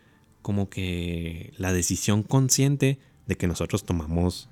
como 0.42 0.68
que 0.68 1.52
la 1.56 1.72
decisión 1.72 2.22
consciente 2.22 2.98
de 3.26 3.36
que 3.36 3.46
nosotros 3.46 3.84
tomamos 3.84 4.48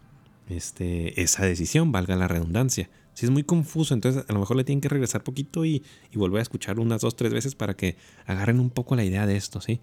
este, 0.49 1.21
esa 1.23 1.45
decisión, 1.45 1.93
valga 1.93 2.17
la 2.17 2.29
redundancia. 2.29 2.89
Si 3.15 3.27
es 3.27 3.31
muy 3.31 3.43
confuso, 3.43 3.93
entonces 3.95 4.25
a 4.27 4.33
lo 4.33 4.41
mejor 4.41 4.57
le 4.57 4.65
tienen 4.65 4.81
que 4.81 4.89
regresar 4.89 5.23
poquito 5.23 5.65
y, 5.65 5.83
volver 6.15 6.41
a 6.41 6.43
escuchar 6.43 6.81
unas 6.81 7.03
dos, 7.03 7.15
tres 7.15 7.33
veces 7.33 7.55
para 7.55 7.75
que 7.75 7.97
agarren 8.27 8.59
un 8.59 8.71
poco 8.71 8.97
la 8.97 9.05
idea 9.05 9.27
de 9.27 9.37
esto, 9.37 9.61
¿sí? 9.61 9.81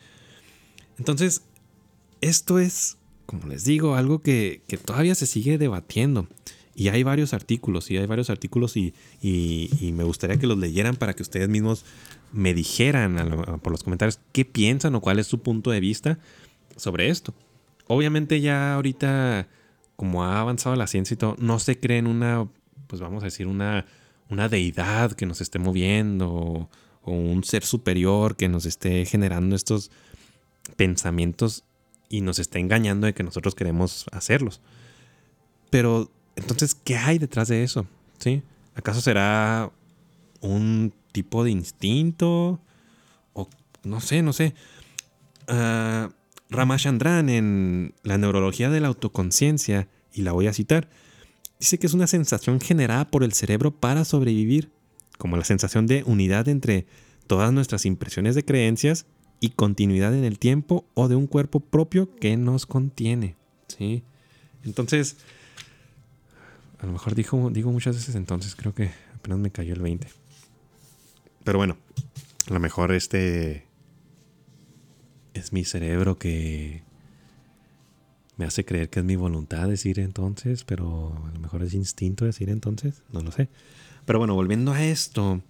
Entonces, 0.98 1.44
esto 2.22 2.60
es, 2.60 2.98
como 3.26 3.48
les 3.48 3.64
digo, 3.64 3.96
algo 3.96 4.22
que, 4.22 4.62
todavía 4.86 5.16
se 5.16 5.26
sigue 5.26 5.58
debatiendo. 5.58 6.28
Y 6.76 6.88
hay 6.88 7.04
varios 7.04 7.34
artículos, 7.34 7.92
y 7.92 7.98
hay 7.98 8.06
varios 8.06 8.30
artículos 8.30 8.78
y, 8.78 8.94
me 9.22 10.04
gustaría 10.04 10.38
que 10.38 10.48
los 10.48 10.58
leyeran 10.58 10.96
para 10.96 11.14
que 11.14 11.24
ustedes 11.24 11.50
mismos 11.50 11.84
me 12.32 12.54
dijeran 12.54 13.60
por 13.62 13.72
los 13.72 13.84
comentarios 13.84 14.20
qué 14.32 14.46
piensan 14.46 14.96
o 14.96 15.02
cuál 15.02 15.20
es 15.20 15.28
su 15.28 15.40
punto 15.42 15.72
de 15.72 15.80
vista 15.80 16.20
sobre 16.78 17.10
esto. 17.10 17.34
Obviamente 17.88 18.40
ya 18.40 18.76
ahorita 18.76 19.50
como 20.00 20.24
ha 20.24 20.40
avanzado 20.40 20.78
la 20.78 20.88
ciencia 20.88 21.16
y 21.16 21.18
todo, 21.18 21.36
no 21.40 21.60
se 21.60 21.78
cree 21.78 21.98
en 21.98 22.08
una, 22.08 22.48
pues 22.88 23.02
vamos 23.02 23.22
a 23.22 23.26
decir, 23.26 23.48
una, 23.48 23.86
una 24.30 24.48
deidad 24.48 25.12
que 25.12 25.26
nos 25.26 25.42
esté 25.42 25.60
moviendo 25.60 26.30
o, 26.32 26.70
un 27.04 27.44
ser 27.44 27.66
superior 27.66 28.38
que 28.38 28.48
nos 28.48 28.66
esté 28.66 29.04
generando 29.04 29.58
estos 29.58 29.92
pensamientos 30.78 31.66
y 32.10 32.22
nos 32.22 32.40
esté 32.40 32.60
engañando 32.60 33.06
de 33.08 33.14
que 33.14 33.24
nosotros 33.24 33.56
queremos 33.56 34.06
hacerlos. 34.12 34.62
Pero 35.70 36.12
entonces, 36.36 36.76
¿qué 36.76 36.98
hay 36.98 37.20
detrás 37.20 37.48
de 37.48 37.64
eso? 37.64 37.86
¿Sí? 38.18 38.42
¿Acaso 38.76 39.00
será 39.02 39.72
un 40.42 40.94
tipo 41.12 41.44
de 41.44 41.52
instinto? 41.52 42.60
O 43.34 43.48
no 43.84 44.02
sé, 44.02 44.24
no 44.24 44.34
sé. 44.34 44.56
Uh, 45.48 46.12
Ramachandran 46.50 47.30
en 47.30 47.94
la 48.04 48.18
neurología 48.18 48.70
de 48.70 48.80
la 48.80 48.88
autoconciencia, 48.88 49.88
y 50.12 50.24
la 50.24 50.32
voy 50.32 50.48
a 50.48 50.54
citar, 50.54 50.90
dice 51.60 51.78
que 51.78 51.86
es 51.86 51.94
una 51.94 52.08
sensación 52.08 52.60
generada 52.60 53.10
por 53.12 53.24
el 53.24 53.34
cerebro 53.34 53.72
para 53.72 54.04
sobrevivir, 54.04 54.72
como 55.20 55.38
la 55.38 55.44
sensación 55.44 55.86
de 55.86 56.04
unidad 56.06 56.48
entre 56.48 56.88
todas 57.28 57.54
nuestras 57.54 57.86
impresiones 57.86 58.34
de 58.34 58.44
creencias 58.44 59.06
y 59.40 59.50
continuidad 59.50 60.14
en 60.14 60.24
el 60.24 60.40
tiempo 60.40 60.86
o 60.94 61.08
de 61.08 61.16
un 61.16 61.28
cuerpo 61.28 61.60
propio 61.60 62.16
que 62.16 62.36
nos 62.38 62.66
contiene. 62.66 63.36
¿sí? 63.68 64.04
Entonces, 64.64 65.18
a 66.80 66.86
lo 66.86 66.94
mejor 66.94 67.16
digo, 67.16 67.50
digo 67.50 67.72
muchas 67.72 67.96
veces 67.96 68.16
entonces, 68.16 68.56
creo 68.56 68.74
que 68.74 68.92
apenas 69.16 69.40
me 69.40 69.52
cayó 69.52 69.74
el 69.74 69.82
20. 69.82 70.08
Pero 71.44 71.58
bueno, 71.58 71.78
a 72.50 72.54
lo 72.54 72.60
mejor 72.60 72.92
este 72.92 73.66
es 75.34 75.54
mi 75.54 75.64
cerebro 75.64 76.18
que 76.18 76.84
me 78.38 78.46
hace 78.46 78.64
creer 78.66 78.90
que 78.90 79.00
es 79.00 79.06
mi 79.06 79.16
voluntad 79.16 79.68
decir 79.68 80.00
entonces, 80.00 80.64
pero 80.64 81.14
a 81.28 81.32
lo 81.34 81.40
mejor 81.40 81.62
es 81.64 81.74
instinto 81.74 82.26
decir 82.26 82.50
entonces, 82.50 83.04
no 83.12 83.22
lo 83.22 83.32
sé. 83.32 83.50
Pero 84.06 84.20
bueno, 84.20 84.34
volviendo 84.34 84.72
a 84.72 84.84
esto, 84.84 85.42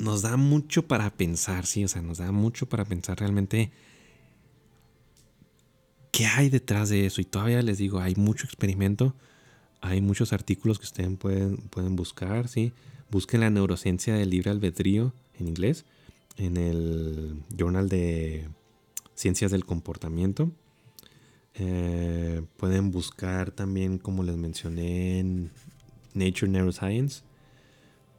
nos 0.00 0.22
da 0.22 0.36
mucho 0.36 0.86
para 0.86 1.10
pensar, 1.10 1.66
sí, 1.66 1.84
o 1.84 1.88
sea, 1.88 2.02
nos 2.02 2.18
da 2.18 2.32
mucho 2.32 2.68
para 2.68 2.84
pensar 2.84 3.18
realmente 3.18 3.70
qué 6.10 6.26
hay 6.26 6.48
detrás 6.48 6.88
de 6.88 7.06
eso. 7.06 7.20
Y 7.20 7.24
todavía 7.24 7.62
les 7.62 7.78
digo, 7.78 8.00
hay 8.00 8.14
mucho 8.16 8.46
experimento, 8.46 9.14
hay 9.80 10.00
muchos 10.00 10.32
artículos 10.32 10.78
que 10.78 10.86
ustedes 10.86 11.16
pueden, 11.18 11.58
pueden 11.58 11.96
buscar, 11.96 12.48
sí. 12.48 12.72
Busquen 13.10 13.40
la 13.40 13.50
neurociencia 13.50 14.14
del 14.14 14.30
libre 14.30 14.50
albedrío 14.50 15.12
en 15.38 15.48
inglés, 15.48 15.84
en 16.36 16.56
el 16.56 17.42
Journal 17.56 17.88
de 17.88 18.48
Ciencias 19.14 19.50
del 19.50 19.64
Comportamiento. 19.64 20.50
Eh, 21.54 22.42
pueden 22.56 22.90
buscar 22.90 23.50
también, 23.50 23.98
como 23.98 24.22
les 24.22 24.36
mencioné, 24.36 25.18
en 25.18 25.50
Nature 26.14 26.50
Neuroscience 26.50 27.22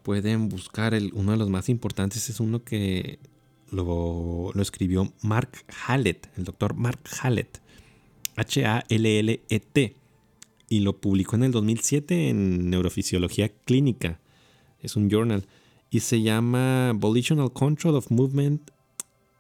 pueden 0.04 0.50
buscar 0.50 0.94
el, 0.94 1.12
uno 1.14 1.32
de 1.32 1.38
los 1.38 1.50
más 1.50 1.70
importantes, 1.70 2.30
es 2.30 2.40
uno 2.40 2.64
que 2.64 3.20
lo, 3.72 4.52
escribió 4.60 5.12
Mark 5.22 5.66
Hallett, 5.88 6.30
el 6.38 6.44
doctor 6.44 6.76
Mark 6.76 7.02
Hallett, 7.22 7.62
H-A-L-L-E-T, 8.36 9.96
y 10.70 10.80
lo 10.80 10.98
publicó 11.02 11.36
en 11.36 11.44
el 11.44 11.52
2007 11.52 12.30
en 12.30 12.70
Neurofisiología 12.70 13.50
Clínica, 13.50 14.20
es 14.82 14.96
un 14.96 15.10
journal, 15.10 15.48
y 15.90 16.00
se 16.00 16.22
llama 16.22 16.94
Volitional 16.96 17.52
Control 17.52 17.96
of 17.96 18.10
Movement 18.10 18.72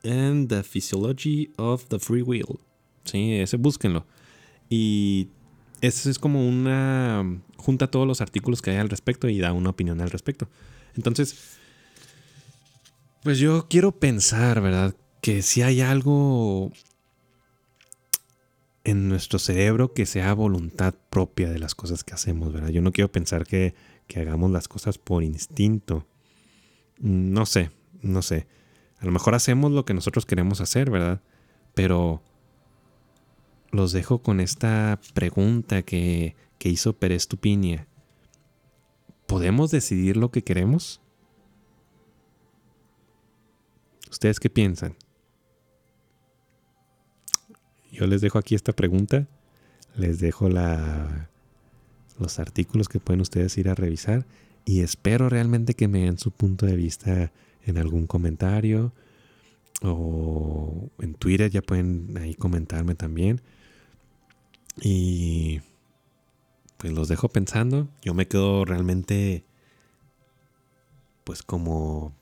and 0.03 0.49
the 0.49 0.63
Physiology 0.63 1.51
of 1.57 1.85
the 1.87 1.99
Free 1.99 2.21
Will. 2.21 2.59
Sí, 3.05 3.33
ese 3.33 3.57
búsquenlo. 3.57 4.05
Y 4.69 5.29
eso 5.81 6.09
es 6.09 6.19
como 6.19 6.47
una 6.47 7.41
junta 7.57 7.89
todos 7.89 8.07
los 8.07 8.21
artículos 8.21 8.61
que 8.61 8.71
hay 8.71 8.77
al 8.77 8.89
respecto 8.89 9.27
y 9.27 9.39
da 9.39 9.51
una 9.51 9.71
opinión 9.71 9.99
al 9.99 10.11
respecto. 10.11 10.47
Entonces, 10.95 11.57
pues 13.23 13.39
yo 13.39 13.67
quiero 13.69 13.91
pensar, 13.91 14.61
¿verdad? 14.61 14.95
Que 15.21 15.41
si 15.41 15.61
hay 15.61 15.81
algo 15.81 16.71
en 18.83 19.09
nuestro 19.09 19.39
cerebro 19.39 19.93
que 19.93 20.05
sea 20.05 20.33
voluntad 20.33 20.93
propia 21.09 21.49
de 21.49 21.59
las 21.59 21.75
cosas 21.75 22.03
que 22.03 22.13
hacemos, 22.13 22.53
¿verdad? 22.53 22.69
Yo 22.69 22.81
no 22.81 22.91
quiero 22.91 23.11
pensar 23.11 23.45
que, 23.45 23.73
que 24.07 24.19
hagamos 24.19 24.51
las 24.51 24.67
cosas 24.67 24.97
por 24.97 25.23
instinto. 25.23 26.05
No 26.99 27.45
sé, 27.45 27.71
no 28.01 28.21
sé. 28.21 28.47
A 28.99 29.05
lo 29.05 29.11
mejor 29.11 29.33
hacemos 29.33 29.71
lo 29.71 29.85
que 29.85 29.95
nosotros 29.95 30.25
queremos 30.25 30.61
hacer, 30.61 30.91
¿verdad? 30.91 31.21
Pero 31.73 32.21
los 33.71 33.91
dejo 33.91 34.21
con 34.21 34.39
esta 34.39 34.99
pregunta 35.13 35.81
que 35.81 36.35
que 36.61 36.69
hizo 36.69 36.93
Pérez 36.93 37.27
Tupinia, 37.27 37.87
¿podemos 39.25 39.71
decidir 39.71 40.15
lo 40.15 40.29
que 40.29 40.43
queremos? 40.43 41.01
¿Ustedes 44.11 44.39
qué 44.39 44.51
piensan? 44.51 44.95
Yo 47.91 48.05
les 48.05 48.21
dejo 48.21 48.37
aquí 48.37 48.53
esta 48.53 48.73
pregunta, 48.73 49.27
les 49.95 50.19
dejo 50.19 50.49
la, 50.49 51.31
los 52.19 52.37
artículos 52.37 52.87
que 52.87 52.99
pueden 52.99 53.21
ustedes 53.21 53.57
ir 53.57 53.67
a 53.67 53.73
revisar 53.73 54.27
y 54.63 54.81
espero 54.81 55.29
realmente 55.29 55.73
que 55.73 55.87
me 55.87 56.01
den 56.01 56.19
su 56.19 56.29
punto 56.29 56.67
de 56.67 56.75
vista 56.75 57.31
en 57.63 57.79
algún 57.79 58.05
comentario 58.05 58.93
o 59.81 60.20
Twitter, 61.21 61.51
ya 61.51 61.61
pueden 61.61 62.17
ahí 62.17 62.33
comentarme 62.33 62.95
también. 62.95 63.41
Y 64.81 65.61
pues 66.77 66.91
los 66.93 67.07
dejo 67.07 67.29
pensando. 67.29 67.87
Yo 68.01 68.15
me 68.15 68.27
quedo 68.27 68.65
realmente, 68.65 69.45
pues 71.23 71.43
como, 71.43 72.15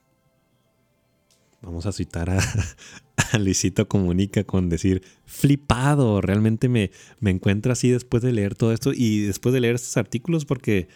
vamos 1.61 1.85
a 1.85 1.93
citar 1.93 2.29
a, 3.33 3.37
Luisito 3.39 3.87
Comunica 3.87 4.43
con 4.43 4.67
decir, 4.67 5.01
flipado. 5.25 6.19
Realmente 6.19 6.67
me, 6.67 6.91
me 7.21 7.31
encuentro 7.31 7.71
así 7.71 7.89
después 7.89 8.21
de 8.21 8.33
leer 8.33 8.55
todo 8.55 8.73
esto 8.73 8.91
y 8.93 9.21
después 9.21 9.53
de 9.53 9.61
leer 9.61 9.75
estos 9.75 9.95
artículos 9.95 10.43
porque, 10.43 10.89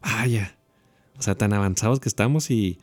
vaya, 0.00 0.56
o 1.18 1.22
sea, 1.22 1.34
tan 1.34 1.52
avanzados 1.52 2.00
que 2.00 2.08
estamos 2.08 2.50
y, 2.50 2.78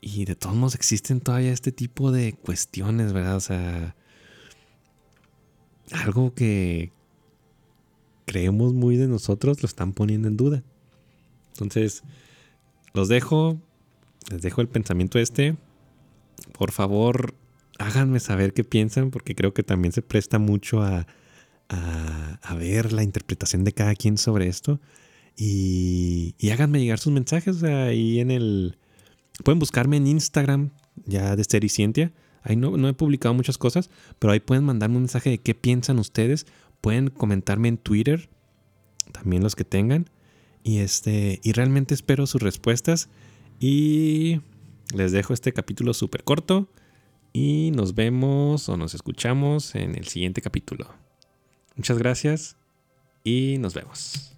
y 0.00 0.24
de 0.24 0.36
todos 0.36 0.56
modos 0.56 0.74
existen 0.74 1.20
todavía 1.20 1.52
este 1.52 1.72
tipo 1.72 2.12
de 2.12 2.32
cuestiones, 2.32 3.12
¿verdad? 3.12 3.36
O 3.36 3.40
sea, 3.40 3.96
algo 5.92 6.34
que, 6.34 6.92
creemos 8.28 8.74
muy 8.74 8.96
de 8.96 9.08
nosotros 9.08 9.62
lo 9.62 9.66
están 9.66 9.92
poniendo 9.92 10.28
en 10.28 10.36
duda. 10.36 10.62
Entonces, 11.54 12.04
los 12.92 13.08
dejo, 13.08 13.58
les 14.30 14.42
dejo 14.42 14.60
el 14.60 14.68
pensamiento 14.68 15.18
este. 15.18 15.56
Por 16.52 16.70
favor, 16.70 17.34
háganme 17.78 18.20
saber 18.20 18.52
qué 18.52 18.62
piensan, 18.62 19.10
porque 19.10 19.34
creo 19.34 19.54
que 19.54 19.62
también 19.62 19.92
se 19.92 20.02
presta 20.02 20.38
mucho 20.38 20.82
a, 20.82 21.06
a, 21.68 22.54
ver 22.54 22.92
la 22.92 23.02
interpretación 23.02 23.64
de 23.64 23.72
cada 23.72 23.94
quien 23.94 24.18
sobre 24.18 24.46
esto. 24.46 24.78
Y, 25.36 26.34
y 26.38 26.50
háganme 26.50 26.80
llegar 26.80 26.98
sus 26.98 27.12
mensajes 27.12 27.62
ahí 27.64 28.20
en 28.20 28.30
el... 28.30 28.78
Pueden 29.44 29.58
buscarme 29.58 29.96
en 29.96 30.06
Instagram, 30.06 30.70
ya 31.06 31.36
de 31.36 31.44
Sericientia. 31.44 32.12
Ahí 32.42 32.56
no, 32.56 32.76
no 32.76 32.88
he 32.88 32.94
publicado 32.94 33.34
muchas 33.34 33.58
cosas, 33.58 33.90
pero 34.18 34.32
ahí 34.32 34.40
pueden 34.40 34.64
mandarme 34.64 34.96
un 34.96 35.02
mensaje 35.02 35.30
de 35.30 35.38
qué 35.38 35.54
piensan 35.54 35.98
ustedes 35.98 36.46
Pueden 36.80 37.10
comentarme 37.10 37.68
en 37.68 37.76
Twitter, 37.76 38.28
también 39.12 39.42
los 39.42 39.56
que 39.56 39.64
tengan. 39.64 40.10
Y 40.62 40.78
este, 40.78 41.40
y 41.42 41.52
realmente 41.52 41.94
espero 41.94 42.26
sus 42.26 42.42
respuestas. 42.42 43.08
Y 43.58 44.40
les 44.94 45.12
dejo 45.12 45.34
este 45.34 45.52
capítulo 45.52 45.92
súper 45.94 46.22
corto. 46.24 46.68
Y 47.32 47.72
nos 47.74 47.94
vemos 47.94 48.68
o 48.68 48.76
nos 48.76 48.94
escuchamos 48.94 49.74
en 49.74 49.96
el 49.96 50.06
siguiente 50.06 50.40
capítulo. 50.40 50.88
Muchas 51.74 51.98
gracias 51.98 52.56
y 53.24 53.56
nos 53.58 53.74
vemos. 53.74 54.37